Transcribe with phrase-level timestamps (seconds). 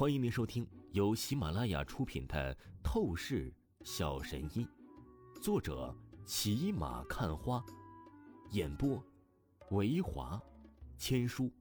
[0.00, 3.52] 欢迎您收听由喜马拉雅出品的《透视
[3.84, 4.66] 小神医》，
[5.42, 7.62] 作者骑马看花，
[8.52, 9.04] 演播
[9.72, 10.40] 维华
[10.96, 11.52] 千书。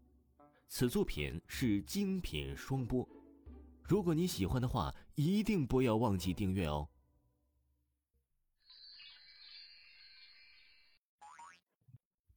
[0.69, 3.05] 此作品是精品双播。
[3.83, 6.87] 如果你喜欢的话，一定不要忘记订阅哦。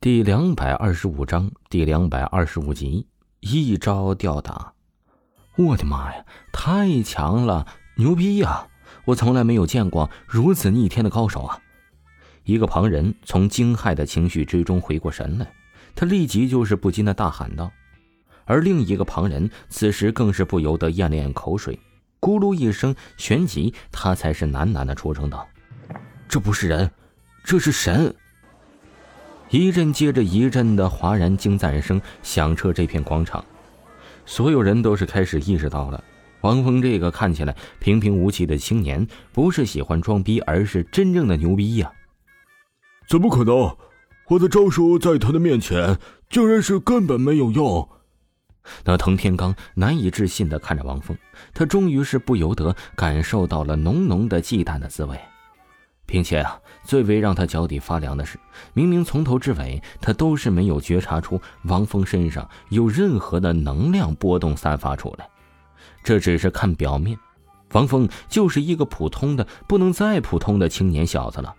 [0.00, 3.06] 第两百二十五章，第两百二十五集，
[3.38, 4.71] 一招吊打。
[5.56, 8.68] 我的妈呀，太强了，牛逼呀！
[9.04, 11.58] 我从来没有见过如此逆天的高手啊！
[12.44, 15.52] 一个旁人从惊骇的情绪之中回过神来，
[15.94, 17.70] 他立即就是不禁的大喊道。
[18.44, 21.78] 而另一个旁人此时更是不由得咽了咽口水，
[22.20, 25.46] 咕噜一声旋即，他才是喃喃的出声道
[26.28, 26.90] ：“这不是人，
[27.44, 28.14] 这是神！”
[29.50, 33.44] 一阵接着一阵的哗然惊赞声响彻这片广场。
[34.24, 36.02] 所有人都是开始意识到了，
[36.40, 41.92] 王峰这个看起来平平无奇的青年，不是喜欢装逼，而是真正的牛逼呀！
[43.08, 43.76] 怎么可能？
[44.28, 45.98] 我的招数在他的面前，
[46.30, 47.88] 竟然是根本没有用！
[48.84, 51.16] 那滕天刚难以置信的看着王峰，
[51.52, 55.18] 他终于是不由得感受到了浓浓的忌惮的滋味。
[56.06, 58.38] 并且啊，最为让他脚底发凉的是，
[58.72, 65.28] 明明从头至尾他都是没有觉察出王峰身上有任何的能量波动散发出来，
[66.02, 67.18] 这只是看表面，
[67.72, 71.54] 王峰就是一个普通的不能再普通的青年小子了。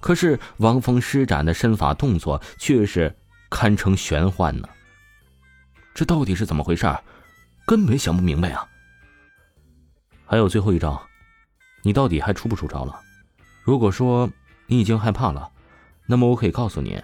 [0.00, 3.14] 可是王峰施展的身法动作却是
[3.50, 4.68] 堪称玄幻呢，
[5.94, 6.86] 这到底是怎么回事？
[7.66, 8.66] 根本想不明白啊！
[10.26, 11.00] 还有最后一招，
[11.82, 13.00] 你到底还出不出招了？
[13.62, 14.28] 如果说
[14.66, 15.52] 你已经害怕了，
[16.06, 17.02] 那么我可以告诉你，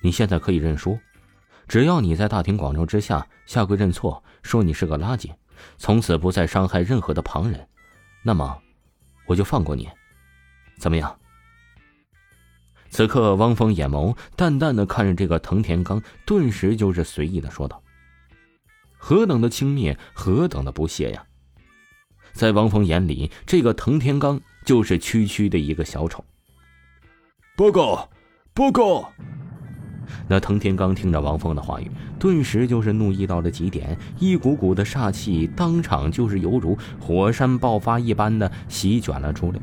[0.00, 0.98] 你现在可以认输，
[1.68, 5.30] 只要你在大庭广众之下下跪认错，说你是个垃圾，
[5.78, 7.68] 从此不再伤害任何的旁人，
[8.22, 8.58] 那么
[9.26, 9.88] 我就放过你，
[10.78, 11.18] 怎么样？
[12.88, 17.82] 此刻，汪峰眼眸淡淡的看着这个藤田刚，顿时就是随意的说道
[18.96, 21.24] ：“何等的轻蔑，何等的不屑呀！”
[22.32, 24.40] 在汪峰眼里，这个藤田刚。
[24.66, 26.24] 就是区区的一个小丑。
[27.56, 28.06] 报告，
[28.52, 29.10] 报告！
[30.28, 39.60] 那藤田刚听着王峰的话语，顿时就是怒意到了极点，一股股的煞气当场就是犹如火山爆发一般的席卷了出来。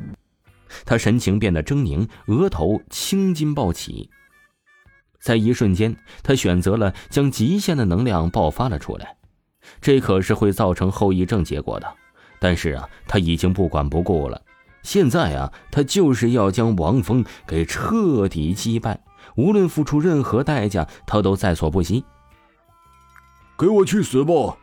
[0.85, 4.09] 他神情变得狰狞，额头青筋暴起，
[5.21, 9.15] 在一瞬间，他选择了将极限的能量爆发了出来，
[9.79, 11.87] 这可是会造成后遗症结果的。
[12.39, 14.41] 但是啊，他已经不管不顾了。
[14.83, 18.99] 现在啊，他就是要将王峰给彻底击败，
[19.35, 22.03] 无论付出任何代价，他都在所不惜。
[23.57, 24.57] 给我去死吧！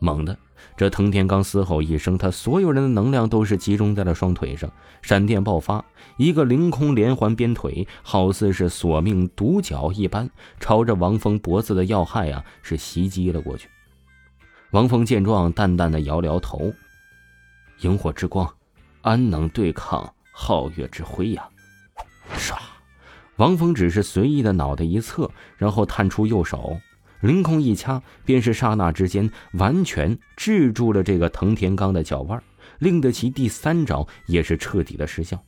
[0.00, 0.36] 猛的，
[0.76, 4.70] 这藤田刚嘶吼一声，他所有人的能量都是集中在了双腿上，
[5.00, 5.84] 闪电爆发，
[6.16, 10.28] 一个凌空连环鞭腿，好似是索命独角一般，
[10.58, 13.68] 朝着王峰脖子的要害啊，是袭击了过去。
[14.72, 16.72] 王峰见状，淡淡的摇了摇头
[17.82, 18.52] ：“萤火之光。”
[19.06, 21.48] 安能对抗皓月之辉呀！
[22.36, 22.58] 唰，
[23.36, 26.80] 王峰只是随意的脑袋一侧，然后探出右手，
[27.20, 32.42] 凌空一掐，便是刹那之间完全制住了这个藤田刚的脚腕，
[32.80, 35.40] 令得其第三招也是彻底的失效。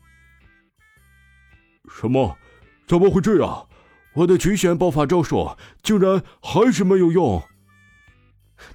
[1.90, 2.38] 什么？
[2.86, 3.66] 怎么会这样？
[4.12, 7.42] 我的极限爆发招数竟然还是没有用！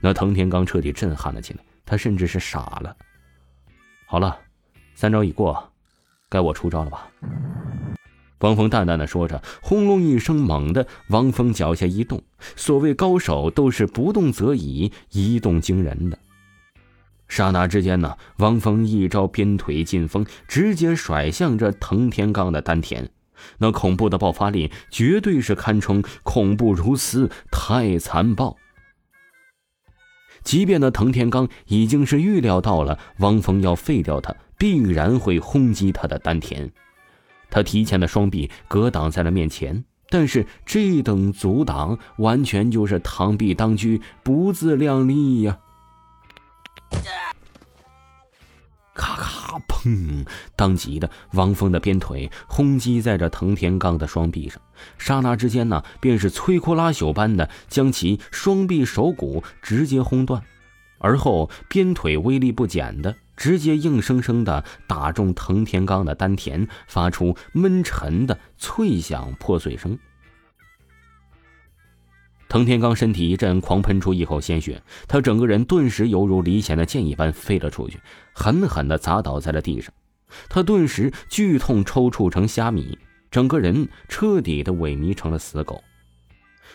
[0.01, 2.93] 那藤田刚彻底震撼了起来，他甚至是傻了。
[4.05, 4.37] 好了。
[4.95, 5.71] 三招已过，
[6.29, 7.07] 该我出招了吧？
[8.39, 12.21] 王峰淡淡的说着，轰隆一声，猛地，王峰脚下一动。
[12.57, 16.19] 所谓高手都是不动则已，一动惊人的。
[17.29, 23.09] 刹那之间呢，王峰一招鞭腿进风，直接甩向这藤天刚的丹田。
[23.59, 28.57] 那恐怖的爆发力，绝对是堪称恐怖如斯，太残暴。
[30.43, 34.35] 即便那藤田刚已经是预料到了王峰要废掉他。
[34.63, 36.71] 必然会轰击他的丹田，
[37.49, 45.59] 他提前的双臂格挡在了面前，但是这等阻挡完全就是螳臂当车，不自量力呀！
[48.93, 50.25] 咔咔砰！
[50.55, 54.61] 当即的，王峰的鞭腿轰击在这藤田刚的双臂上，
[54.97, 60.41] 刹那之间呢，便是摧枯拉朽般的将其双臂手骨直接轰断，
[60.99, 63.13] 而后鞭腿威力不减的。
[63.35, 69.97] 直接硬生生的打中藤田刚的丹田，发出闷沉的脆响破碎声。
[72.47, 77.99] 藤天刚身体一震，狂喷出一口鲜血，他整个人顿时犹如离弦的箭一般飞了出去，
[78.31, 79.91] 狠狠的砸倒在了地上。
[80.49, 82.97] 他顿时剧痛抽搐成虾米，
[83.31, 85.83] 整个人彻底的萎靡成了死狗。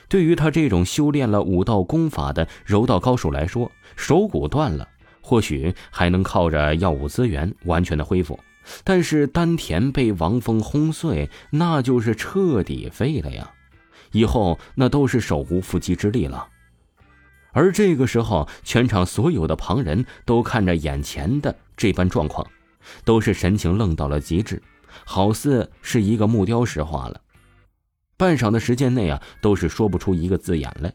[0.08, 4.88] 对于他这种修炼了武道功法的柔道高手来说，手骨断了，
[5.28, 8.40] 或许还能靠着药物资源完全的恢复，
[8.82, 13.50] 但是丹田被王峰轰碎，那就是彻底废了呀！
[14.12, 16.48] 以后那都是手无缚鸡之力了。
[17.52, 22.46] 而这个时候，全场所有的旁人都看着眼前的这般状况，
[23.04, 24.62] 都是神情愣到了极致，
[25.04, 27.20] 好似是一个木雕石化了。
[28.16, 30.90] 半晌的时间内啊，都是说不出一个字眼来。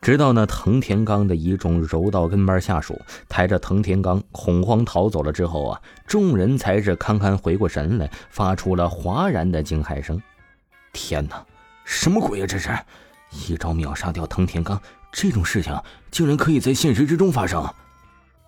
[0.00, 10.20] 直到那藤田刚的一众柔道跟班下属抬着藤田刚恐慌逃走了之后啊，众人才是堪堪回过神来，发出了哗然的惊骇声。
[10.92, 11.44] 天哪，
[11.84, 12.46] 什么鬼啊！
[12.46, 12.70] 这是
[13.32, 14.80] 一招秒杀掉藤田刚，
[15.12, 15.76] 这种事情
[16.10, 17.68] 竟然可以在现实之中发生，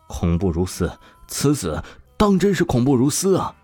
[0.07, 0.91] 恐怖如斯！
[1.27, 1.83] 此子
[2.17, 3.55] 当真是恐怖如斯啊！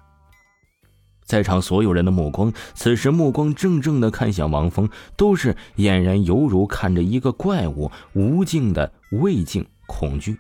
[1.27, 10.39] 在场所有人的目光，此时目光怔怔的看向王峰，都是俨然犹如看着一个怪物，无尽的畏敬恐惧。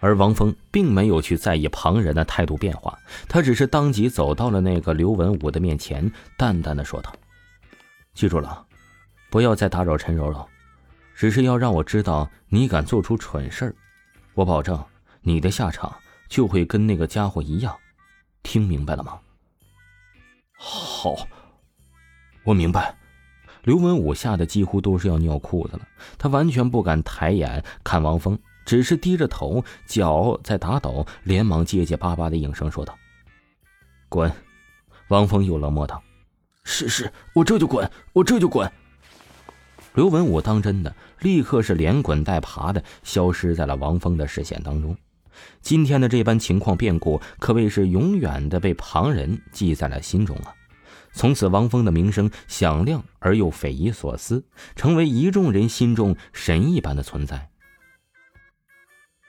[0.00, 2.96] 而王峰并没有去在意旁人的态度变化，
[3.28, 7.12] 他只是当即走到了那个刘文武的面前，淡淡的说道
[8.14, 8.64] ：“记住了，
[9.30, 10.46] 不要再打扰陈柔柔，
[11.16, 13.74] 只是要让我知道你敢做出蠢事儿，
[14.34, 14.80] 我保证
[15.22, 15.92] 你的下场
[16.28, 17.74] 就会跟那个家伙一样，
[18.42, 19.18] 听明白了吗？”
[20.56, 21.14] 好，
[22.44, 22.96] 我明白。
[23.62, 25.88] 刘文武吓得几乎都是要尿裤子了，
[26.18, 32.96] 他完全不敢抬眼看王峰，只是低着头，脚在打抖，连忙结结巴巴的应声说道
[34.08, 34.32] ：“滚！”
[35.08, 36.02] 王峰又冷漠道
[36.62, 38.70] ：“是是，我这就滚，我这就滚。”
[39.94, 44.96] 刘文武当真的，立刻是连滚带爬的消失在了王峰的视线当中。
[45.60, 50.54] 今天的这般情况变故，可谓是永远的被旁人记在了心中啊！
[51.12, 54.44] 从此，王峰的名声响亮而又匪夷所思，
[54.74, 57.48] 成为一众人心中神一般的存在。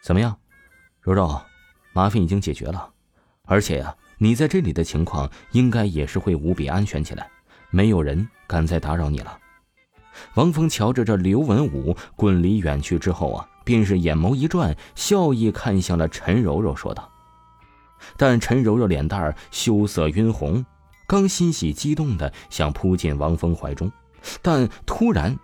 [0.04, 0.38] 怎么样，
[1.01, 1.42] 柔柔，
[1.94, 2.92] 麻烦已经解决了，
[3.44, 7.30] 而且呀，你在这里的情况应该也是会无比安全起来，
[7.69, 9.39] 没有人敢再打扰你了。
[10.36, 13.50] 王峰瞧着这刘文武滚离远去之后啊。
[13.68, 17.12] 便是眼眸一转，笑意看向了陈柔柔，说道
[18.16, 20.66] ：“但陈柔柔脸蛋羞涩晕红，
[21.06, 23.92] 刚欣喜激动的想扑进王峰怀中，
[24.42, 25.38] 但突然，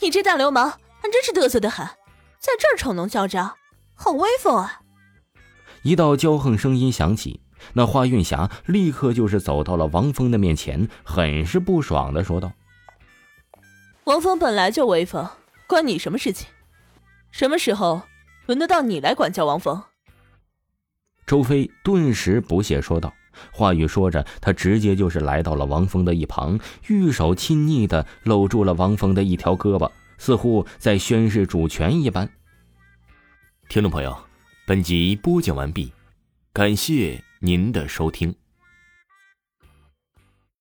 [0.00, 1.86] 你这大流氓还真是得瑟的很，
[2.38, 3.54] 在这儿逞能嚣张，
[3.94, 4.82] 好威风啊！”
[5.82, 7.40] 一道骄横声音响起，
[7.72, 12.52] 那花韵霞立刻就是走到了王峰的面前，很是不爽的说道
[14.04, 15.26] ：“王峰本来就威风，
[15.66, 16.46] 关你什么事情？”
[17.34, 18.00] 什么时候
[18.46, 19.82] 轮得到你来管教王峰？
[21.26, 23.12] 周飞顿时不屑说道。
[23.52, 32.30] 话语说着，他直接就是来到了王峰的一旁，玉手亲昵的搂住了王峰的一条胳膊，似乎在宣示主权一般。
[33.68, 34.16] 听众朋友，
[34.64, 35.92] 本集播讲完毕，
[36.52, 38.32] 感谢您的收听。